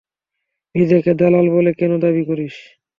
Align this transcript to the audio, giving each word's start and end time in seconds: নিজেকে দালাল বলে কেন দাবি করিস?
নিজেকে 0.75 1.11
দালাল 1.19 1.47
বলে 1.55 1.71
কেন 1.79 1.91
দাবি 2.03 2.23
করিস? 2.29 2.55